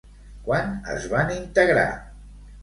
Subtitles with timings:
[0.47, 1.85] Quan es van integrar?